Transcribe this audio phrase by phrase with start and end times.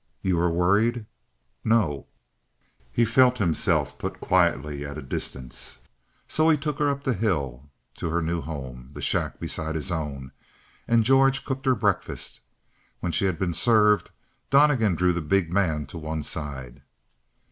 [0.23, 1.05] "You were worried?"
[1.63, 2.07] "No."
[2.91, 5.77] He felt himself put quietly at a distance.
[6.27, 9.91] So he took her up the hill to her new home the shack beside his
[9.91, 10.31] own;
[10.87, 12.39] and George cooked her breakfast.
[12.99, 14.09] When she had been served,
[14.49, 16.81] Donnegan drew the big man to one side.